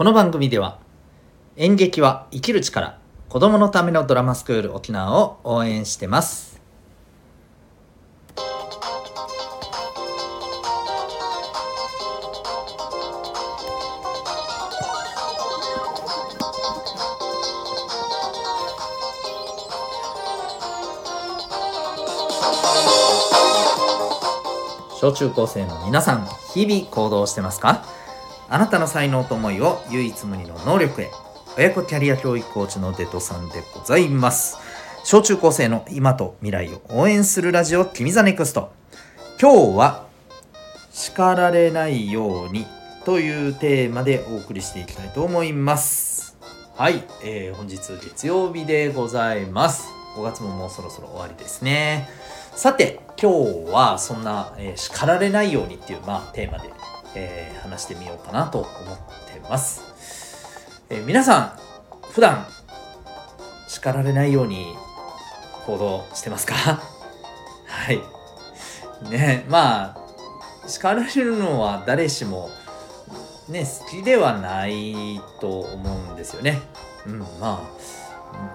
[0.00, 0.78] この番組では
[1.56, 2.98] 演劇は生きる力
[3.28, 6.58] 子供のためのドラマスクール沖縄を応援してます。
[24.98, 27.99] 小中高生の皆さん日々行動してますか？
[28.52, 31.10] あなたの才能と思いを唯一無二の能力へ。
[31.56, 34.58] 親子キャリア教育コーチのデトさんでございます。
[35.04, 38.72] 小中高生の今と未来を応援するラジオ君 the NEXT。
[39.40, 40.06] 今日は
[40.90, 42.66] 叱られないように
[43.04, 46.36] というテーマでお送りしていきたいと思います。
[46.76, 49.86] はい、えー、本日月曜日でございます。
[50.16, 52.08] 5月ももうそろそろ終わりですね。
[52.56, 56.68] さて今日はそんな、えー、叱られないようにっていう、まあ、テーマで、
[57.14, 58.98] えー、話してみようかなと思っ
[59.32, 59.82] てます、
[60.88, 61.58] えー、皆さん
[62.12, 62.46] 普段
[63.68, 64.74] 叱られないように
[65.66, 66.54] 行動してますか？
[67.66, 68.00] はい。
[69.08, 72.50] ねまあ叱られるのは誰しも
[73.48, 76.60] ね好きではないと思うんですよね。
[77.06, 77.62] うんま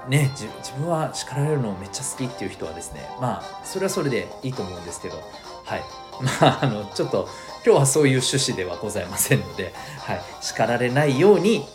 [0.05, 0.47] あね自
[0.77, 5.17] 分は叱られるのめっちゃ好きっていう人はですねまあそれはそれでいいと思うんですけど
[5.65, 5.83] はい。
[6.21, 7.27] ま ああのちょっと
[7.65, 11.67] 今日はそういう趣旨ではございませんので、はい、叱られないように、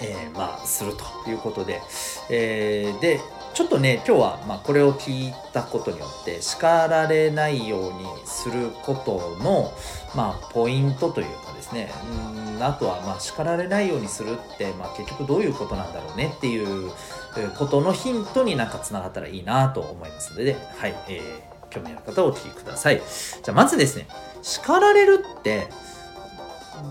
[0.00, 1.82] えー、まあするということで、
[2.28, 3.20] えー、で
[3.54, 9.72] ちょっとね今日はまあこれを聞いたことによって叱られないようにすることの
[10.14, 11.90] まあポイントというかですね。
[12.12, 16.90] うんあとはまあ叱られないようにするって、まあ、結局どういうことなんだろうねっていう
[17.56, 23.00] ことのヒントになんかつながったらいいなと思いますので、はい、えー、興味ある方はお聞きください。
[23.42, 24.06] じゃあまずですね
[24.42, 25.68] 叱られるって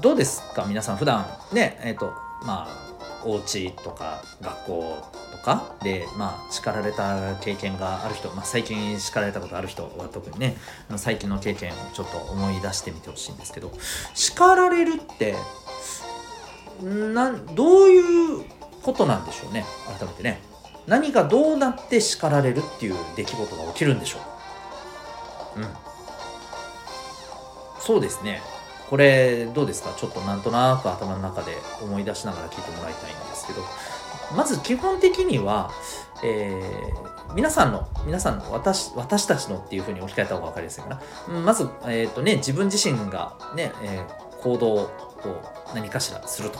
[0.01, 0.65] どうですか？
[0.65, 2.87] 皆さん普段ねえっ、ー、とまあ
[3.25, 4.97] お家とか学校
[5.31, 10.55] とかで、まあ、叱られた経験がある人、まあ、最近叱られたことある人は特にね
[10.97, 13.71] 最近の経験をちょっと思い出してみてほしいんですけど
[14.13, 15.35] 叱られるって
[16.83, 18.45] などういう
[18.83, 19.65] ことなんでしょうね？
[19.99, 20.39] 改めてね。
[20.85, 24.21] 何がどうなって叱られるっていう出来事が起きるんでしょう？
[25.57, 25.67] うん。
[27.79, 28.41] そうですね。
[28.89, 29.93] これどうですか？
[29.97, 33.61] ちょっとなんとなく頭の中で思い出しながら聞いてもらいたいんですけど。
[34.35, 35.71] まず基本的には、
[36.21, 41.39] えー、皆さんの皆さんの私私たちのっていうふうに置き換えた方が分かりやすいかな。
[41.39, 44.89] まず、えーとね、自分自身がね、えー、行動を
[45.73, 46.59] 何かしらすると、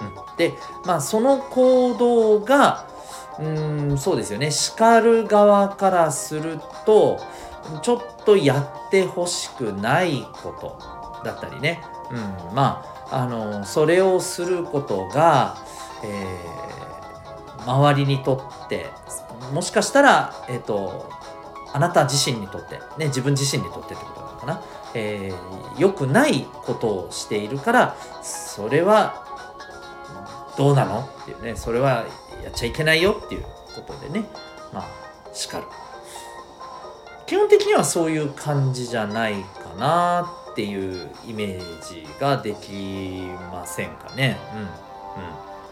[0.00, 0.04] う
[0.34, 0.52] ん、で
[0.84, 2.86] まあその行動が
[3.40, 4.52] うんそうですよね。
[4.52, 7.20] 叱る側からすると
[7.82, 15.56] ちょっとやってほしくないことだったりね、うん、まああのそれをすることが、
[16.04, 18.36] えー、周りにと
[18.66, 18.86] って
[19.52, 21.10] もしかしたら、えーと、
[21.72, 24.62] あなた自身にとって、ね、自分自身にとってってことなのかな、
[24.94, 29.24] えー、良くないことをしているからそれは
[30.58, 32.04] どうなのっていうねそれは
[32.44, 34.26] やっちゃいけないよっていうことでね。
[34.72, 34.88] まあ
[35.32, 35.64] 叱る。
[37.28, 42.72] 基本的にはそういう感じじゃないかなっていうイメージができ
[43.52, 44.38] ませんかね。
[44.54, 44.68] うんうん、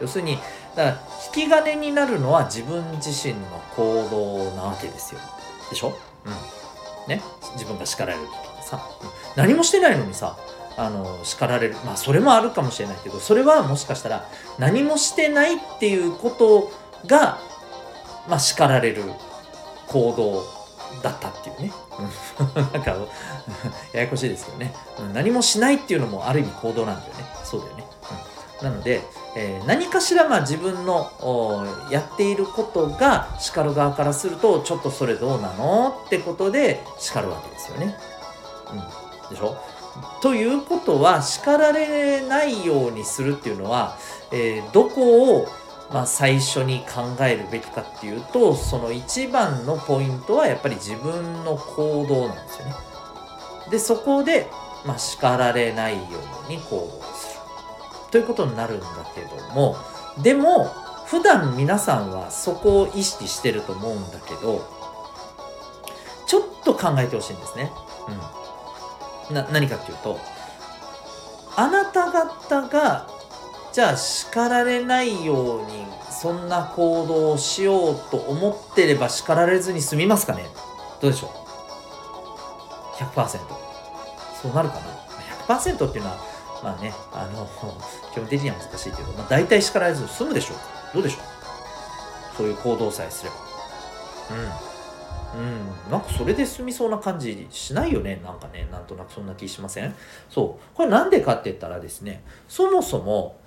[0.03, 0.37] 要するに
[0.77, 1.00] だから
[1.34, 3.41] 引き金になるのは自分自身の
[3.75, 5.21] 行動なわけですよ。
[5.71, 5.97] でしょ、
[6.27, 7.09] うん。
[7.09, 7.22] ね、
[7.55, 10.37] 自分が叱られる時にさ、うん、何もしてないのにさ
[10.77, 11.77] あの叱られる。
[11.87, 14.28] まあそれもあるかもしれないけどそれはもしかしたら
[14.59, 16.71] 何もしてないっていうこと
[17.09, 17.38] が、
[18.28, 19.05] まあ、叱られる
[19.87, 20.56] 行動
[21.03, 21.73] だったっていうね。
[22.73, 22.91] なんか、
[23.93, 24.75] ややこしいですよね。
[25.13, 27.25] 何もしないっていうのもある意味行動なんだよね。
[27.45, 27.85] そうだよね。
[28.61, 29.03] うん、なので、
[29.37, 31.11] えー、何かしらまあ自分の
[31.91, 37.97] やっていることが叱る側からすると、ちょっとそれどうなのってことで叱るわけですよね。
[38.73, 39.31] うん。
[39.31, 39.57] でしょ？
[40.21, 43.97] ということは叱られないようにするっていうのは、
[44.31, 45.49] えー、どこを
[45.93, 52.75] まあ、最初に考えるべきかっていうとその一番のポイントはやっぱり自分の行動なんですよね。
[53.71, 54.49] でそこで、
[54.85, 56.03] まあ、叱られないよ
[56.49, 57.41] うに行動する
[58.11, 59.77] ということになるんだけども
[60.23, 60.67] でも
[61.06, 64.69] 普段皆さんはそこを意識してると思うんだけど
[66.27, 67.71] ちょっと考えてほしいんですね。
[69.29, 70.19] うん、な何かっていうと
[71.56, 73.16] あなた方が
[73.76, 80.46] じゃあ叱られないようにそんな行動をしようと思ってれば叱られずに済みますかね？
[81.02, 83.38] どうでしょう ?100%。
[84.40, 84.81] そうなるかな
[85.55, 86.17] ?100% っていうのは、
[86.64, 87.46] まあねあの
[88.14, 90.56] 基本的には難しいけど、まあ、大体叱られずに済むでしょう
[90.94, 91.19] どうでしょ
[92.32, 92.37] う？
[92.38, 93.37] そういう行動さえすれば
[94.31, 94.52] うん
[95.34, 95.90] うん。
[95.90, 98.20] なんかそれで済みそうな感じしないよね？
[98.25, 99.94] なんかねなんとなくそんな気しません？
[100.31, 100.76] そう。
[100.76, 103.38] これなんでかって言ったらですねそもそも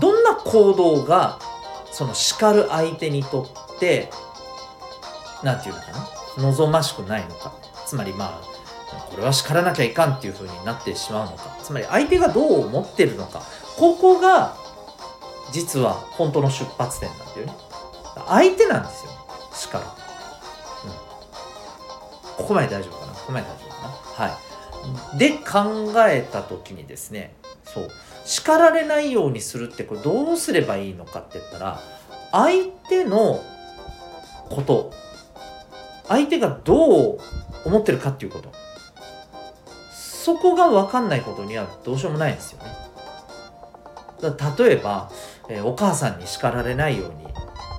[0.00, 1.38] どんな行動が
[1.92, 3.42] その叱る相手にと
[3.76, 4.10] って
[5.42, 6.08] 何て言うのかな？
[6.42, 7.54] 望ましくないのか。
[7.86, 8.52] つまりまあ
[9.10, 11.58] これは叱らなきゃいかんっていう風になってしまうのか。
[11.62, 13.42] つまり相手がどう思ってるのか。
[13.76, 14.56] ここが
[15.52, 17.52] 実は本当の出発点なんだよね。
[18.26, 19.12] 相手なんですよ。
[19.52, 19.90] 叱る、うん、
[22.42, 23.12] ここまで大丈夫かな？
[23.12, 23.88] ここまで大丈夫かな？
[23.88, 24.38] は
[25.14, 25.18] い。
[25.18, 27.34] で考えた時にですね
[27.64, 27.88] そう。
[28.24, 31.80] 叱られないようにするってこれどうすればいいのかって言ったら
[32.32, 33.42] 相手の
[34.48, 34.92] こと
[36.08, 37.18] 相手がどう
[37.64, 38.52] 思ってるかっていうこと。
[39.92, 42.70] そこが分かんないことにはどうしようもないんですよね。
[44.56, 45.10] 例えば、
[45.48, 47.26] えー、お母さんに叱られないように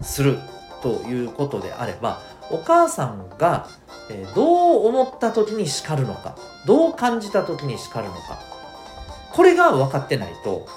[0.04, 0.38] する
[0.82, 2.22] ということであれば
[2.52, 3.70] お母さんが、
[4.10, 6.36] え、どう思った時に叱るのか
[6.66, 8.40] どう感じた時に叱るのか。
[9.32, 10.68] これが分かってないと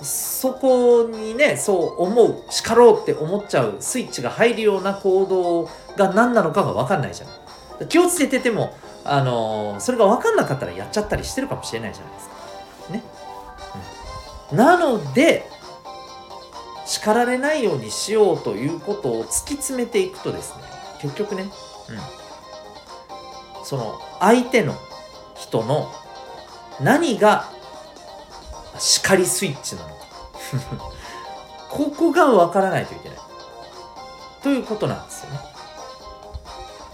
[0.00, 5.64] そこにねそう思う叱ろうって思っちゃうスイッチが入るような行動
[5.96, 7.26] が何なのかが分かんないじゃ
[7.84, 7.88] ん。
[7.88, 8.72] 気をつけてても
[9.04, 12.34] あのー、それが分かんなかったらやっちゃったりしてるかもしれないじゃないですか。
[12.92, 13.02] ね、
[14.52, 15.48] うん、なので
[16.86, 20.62] 叱られないようにしようということを突き詰めていくとですね
[21.00, 21.50] 結局ね、うん、
[23.68, 24.74] その相手の
[25.36, 25.92] 人の
[26.80, 27.52] 何が
[28.78, 29.94] 叱りスイッチなのか。
[31.68, 33.18] ここが分からないといけない。
[34.42, 35.40] ということなんですよね。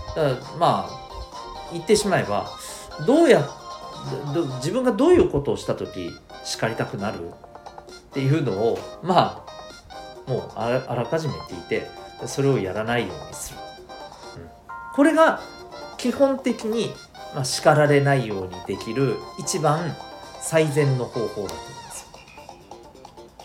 [0.09, 2.51] だからまあ言ってしまえば
[3.07, 3.49] どうや
[4.57, 6.11] 自分がどういうことをした時
[6.43, 7.33] 叱りたくなるっ
[8.13, 9.45] ていうのをま
[10.27, 11.89] あもうあらかじめていて
[12.27, 13.59] それをやらないようにする、
[14.39, 14.51] うん、
[14.97, 15.39] これが
[16.05, 16.93] 基本的に、
[17.35, 19.97] まあ、叱られないようにできる一番
[20.39, 22.07] 最善の方法だと思います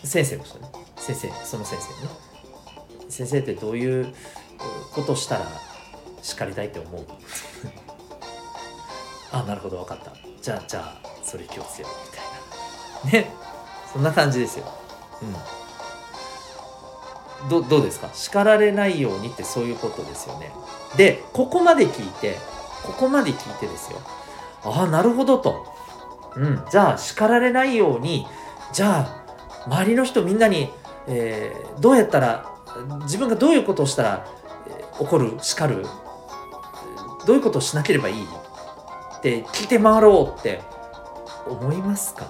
[0.03, 0.65] 先生もそれ
[0.97, 2.11] 先生その先生ね。
[3.07, 4.13] 先生ってどういう
[4.93, 5.45] ことしたら
[6.21, 7.05] 叱りたいって思う？
[9.31, 10.11] あなるほど分かった。
[10.41, 11.91] じゃあじゃあそれ気をつけよう
[13.07, 13.29] みたいな。
[13.29, 13.31] ね。
[13.93, 14.65] そんな感じですよ。
[15.21, 15.58] うん。
[17.49, 18.09] どどうですか？
[18.13, 20.51] 叱られないようにってそういうことですよね。
[20.97, 22.37] でここまで聞いて
[22.83, 23.99] ここまで聞いてですよ。
[24.63, 25.65] ああなるほどと。
[26.35, 28.27] うんじゃあ叱られないように
[28.73, 29.25] じゃあ
[29.67, 30.69] 周りの人みんなに、
[31.07, 32.45] えー、どうやったら
[33.03, 34.25] 自分がどういうことをしたら、
[34.67, 35.85] えー、怒る叱る
[37.25, 38.23] どういうことをしなければいい？
[38.23, 40.61] って聞いて回ろうって
[41.47, 42.25] 思いますか？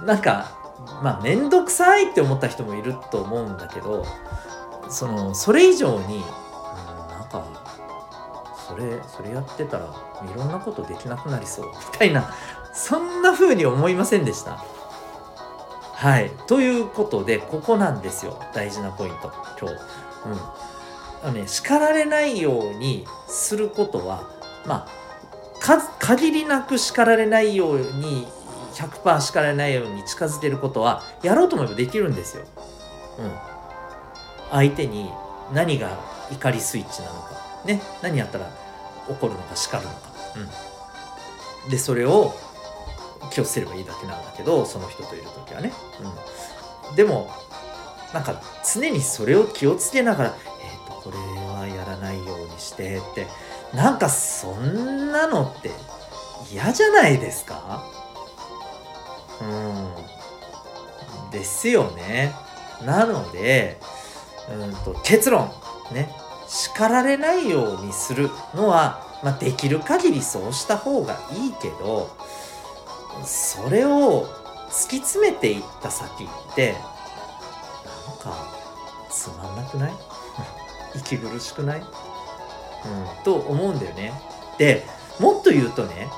[0.04, 0.50] なんか
[1.02, 4.04] まあ面倒くさいって思った人もいると思うんだけど
[4.88, 6.20] そのそれ以上に、うん、
[7.08, 7.44] なんか
[8.68, 11.66] それそれやってたらいろんなことできなくなりそう。
[11.92, 12.32] みたいな
[12.72, 14.58] そんな風に思いませんでした。
[15.94, 16.30] はい。
[16.46, 18.40] ということでここなんですよ。
[18.54, 19.32] 大事なポイント。
[19.60, 19.74] 今日。
[19.74, 19.80] うん。
[21.22, 24.30] あのね、叱られないようにすることは、
[24.64, 25.00] まあ、
[25.98, 28.26] 限りなく叱られないように
[28.74, 32.44] 100%叱られないように近づけることはやろうと思えばできるんですよ。
[33.18, 33.32] うん。
[34.50, 35.10] 相手に
[35.52, 35.98] 何が
[36.30, 37.30] 怒りスイッチなのか、
[37.64, 38.50] ね、何やったら
[39.08, 39.96] 怒るのか叱るのか。
[41.64, 41.70] うん。
[41.70, 42.34] で、それを
[43.30, 45.72] 気をつければいいだけなんだけど、その人といる時はね。
[46.88, 46.96] うん。
[46.96, 47.30] でも、
[48.12, 48.40] なんか
[48.74, 53.28] 常にそれを気をつけながら、えっとこれはやらないようにしてって
[53.72, 55.70] なんかそんなのって
[56.52, 57.84] 嫌じゃないですか？
[59.40, 61.30] うん。
[61.30, 62.34] ですよね。
[62.84, 63.78] なので
[64.50, 65.50] うんと結論
[65.92, 66.14] ね。
[66.48, 72.10] 叱られないようにするのは、まあ、できる限りそうした方がいいけど
[73.24, 74.26] それを
[74.68, 76.82] 突き詰めていった先ってなん
[78.18, 78.48] か
[79.10, 79.92] つまんなくない？
[80.98, 81.86] 息苦しくない、うん、
[83.22, 84.12] と思うんだよね。
[84.58, 84.84] で
[85.20, 86.08] もっと言うとね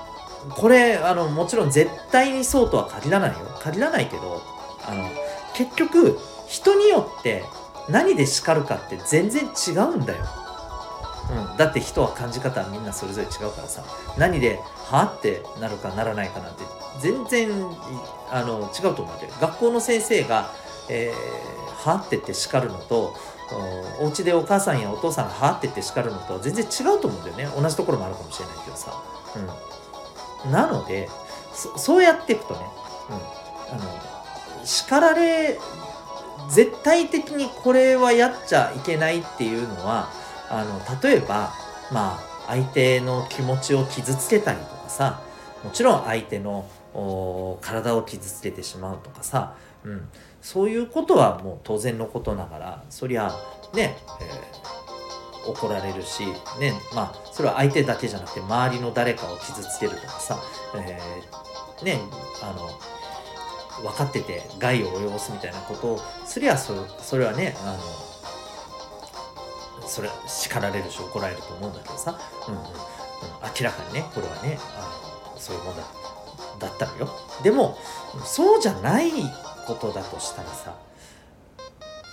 [0.51, 4.43] これあのもちろん絶対にそうとは限らないよ限らないけど
[4.85, 5.09] あの
[5.55, 6.19] 結局
[6.49, 7.45] 人によって
[7.89, 10.25] 何で叱るかって全然違うんだよ。
[11.51, 13.83] うん、だって人は感じ方はみんなそれぞれ違うからさ
[14.19, 16.65] 何で「は?」ってなるかならないかなんて
[17.01, 17.51] 全然
[18.31, 19.33] あの違うと思うんだよ。
[19.41, 20.51] 学校の先生が
[20.91, 23.15] 「えー、は?」って言って叱るのと
[24.01, 29.03] お家でお母さんやお父さんがはって言って叱るのと全然違うと思うんだよね同じところもあるかもしれないけどさ、
[29.37, 29.49] うん、
[30.51, 31.09] なので
[31.77, 32.61] そうやっていくとね、
[33.71, 35.59] うん、あの叱られ
[36.51, 40.11] 絶対的にこれはやっちゃいけないっていうのは
[40.51, 41.53] あの例えば
[41.93, 45.23] まあ相手の気持ちを傷つけたりとかさ
[45.65, 46.67] もちろん相手の
[47.61, 50.09] 体を傷つけてしまうとかさ、うん、
[50.41, 53.33] そういうことはもう当然のことながらそりゃ
[53.73, 54.52] ね、えー、
[55.47, 56.25] 怒られるし、
[56.59, 60.39] ね、まあそれは相手だけじゃなくて周りの誰かを傷つけるとかさ、
[60.77, 62.01] えー、ね
[62.43, 62.69] あの
[63.83, 67.77] 分かってて害を及ぼすみたいなことをすりゃそそれはねあ
[69.83, 72.19] のそれは叱られるし怒られると思うんだけどさ、
[72.49, 72.61] うんうん。
[72.61, 75.83] うん、明らかにねこれはねあのそういうもんだ
[76.59, 77.09] だったのよ。
[77.43, 77.77] でも
[78.25, 79.11] そうじゃない
[79.67, 80.77] ことだとしたらさ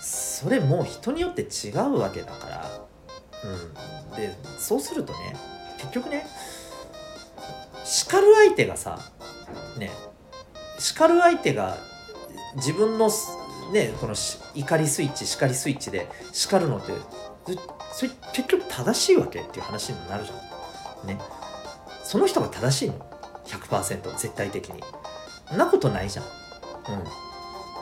[0.02, 2.82] それもう人によって違うわけだから、
[3.44, 5.36] うん、でそうするとね
[5.78, 6.26] 結局ね
[7.86, 9.00] 叱る相手がさ
[9.78, 9.92] ね
[10.78, 11.78] 叱る相手が
[12.56, 13.10] 自分の
[13.72, 14.16] ねこの
[14.56, 16.94] 怒りスイッチ叱りスイッチで叱るのって
[17.92, 21.08] それ結局正しいわけっていう話にもなるじゃん。
[21.08, 21.18] ね。
[22.04, 22.96] その人が正しいの
[23.46, 24.84] 100%絶対的に。
[25.54, 26.26] んなことないじゃん。
[26.26, 26.32] うん。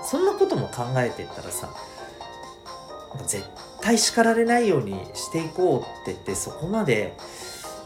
[0.03, 1.69] そんなことも考えてったらさ
[3.25, 3.43] 絶
[3.87, 7.15] 対叱られないようにしていこうって言ってそこまで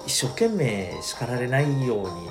[0.08, 2.28] 一生懸命叱られないように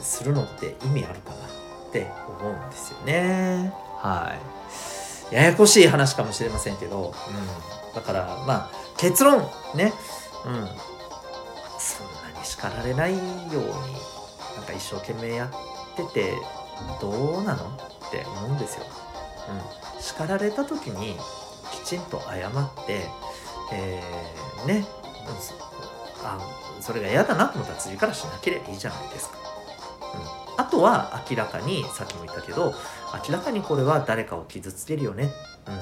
[0.00, 2.10] するのって意味あるかなって
[2.40, 3.70] 思うんですよね。
[3.98, 4.32] は
[5.30, 5.34] い。
[5.34, 9.40] ややこしい話かもしれませんけど、うん、だからまあ結論
[9.74, 9.92] ね、
[10.46, 10.54] うん、
[11.78, 16.32] そんなに叱られないようになんか一生懸命やってて
[17.02, 17.10] ど
[17.40, 18.86] うなのって思うんですよ。
[19.94, 21.45] うん、叱られた時にき
[21.86, 23.06] ちんと謝って、
[23.72, 24.84] えー、ね、
[26.24, 26.38] あ
[26.80, 29.38] それが嫌だなと思ったら次からしなければいいじゃないですか。
[30.56, 32.74] うん、あとは明らかにさっきも言ったけど
[33.28, 35.30] 明らかにこれは誰かを傷つけるよね、
[35.66, 35.78] うん、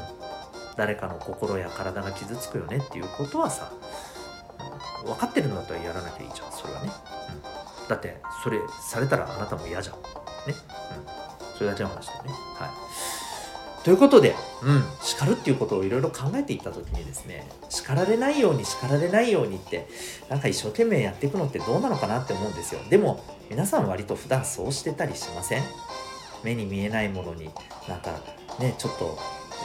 [0.76, 3.72] 誰かの心や体が傷つくよねっていうことはさ、
[5.02, 6.90] うん、分かってるんだったらやらなきゃいいじゃんそれはね、
[7.82, 9.96] うん、だってそれされたらあなたも嫌じゃん。
[9.96, 10.02] ね、
[10.48, 12.30] うん、それだけの話だよね。
[12.30, 13.13] はい。
[13.84, 19.86] ということで、うん、叱るっていうことをいろいろ考えていった時にですね叱られないように叱られないようにって
[20.30, 22.80] なんか一生懸命やっていくのってどうなのかなって思うんですよ。
[22.88, 25.62] でも皆さん割と普段そうしてたりしません？
[26.42, 27.50] 目に見えないものに
[27.86, 28.12] なんか
[28.58, 29.18] ねちょっと、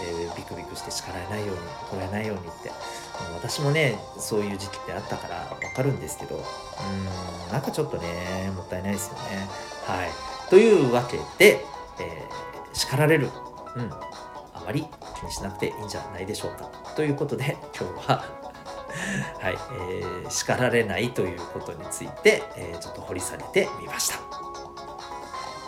[0.05, 2.71] えー、ビクビクして叱られないように怒られないようにって。
[3.33, 9.47] 私もねそういう時期ってあったからわかるんですけどうーんなんかちょっとねもったいないですよね。
[9.85, 10.09] はい。
[10.49, 11.65] というわけで、
[11.99, 13.29] えー、叱られる
[13.75, 13.91] うん。
[13.91, 14.85] あまり
[15.19, 16.69] 気にしなくていいんじゃないでしょうか。
[16.95, 18.25] ということで今日は
[19.39, 19.57] はい、
[19.91, 24.19] えー、叱られないということについて、えー、ちょっと掘り下げてみました。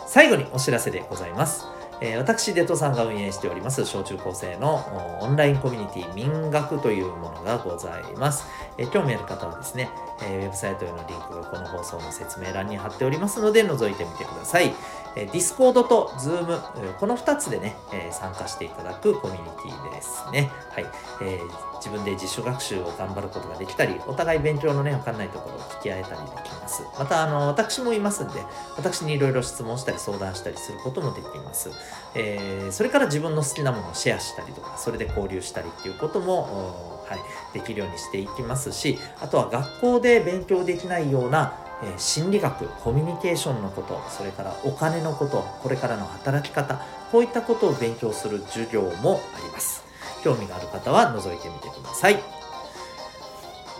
[0.07, 1.65] 最後にお知らせでございます。
[2.01, 8.45] え、私、デトさんが運営しております、小中高生のオンラインコミュニティ民学というものがございます。
[8.77, 9.89] えー、興味ある方はですね、
[10.23, 14.73] えー、ウェブサイトへのリンクがこの放送の説明欄に貼っておりますので、覗いてみてください。
[15.15, 20.49] え Discord と Zoom、この2つでね、え参加していただくコミュニティですね。
[20.69, 20.85] はい。
[21.21, 26.83] えー、自分で自主学習を頑張ることができたり、お互い勉強のね、わかんないところを聞き合えたりできます。
[26.97, 28.41] また、あの、私もいますんで、
[28.77, 31.71] 私にいろいろ質問したり相談したりすることもできます。
[32.15, 37.19] えー、それから自分の好きなものをシェアしたりとか、それで交流したりっていうことも、はい、
[37.53, 41.53] できるようにしていきますし、あとは学校で勉強できないような、
[41.83, 49.83] え心理学コミュニケーションのことそれからお金のことこれからの働き方こういったことを勉強する授業もあります。
[50.23, 52.19] 興味がある方は覗いてみてください。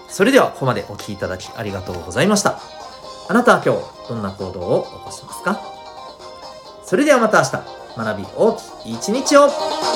[0.10, 2.60] それではここまでお聴きいただきありがとうございました。
[3.30, 5.62] あなたは今日どんな行動を起こしますか？
[6.84, 7.82] それではまた明日。
[7.94, 9.91] 学び大きい一日を。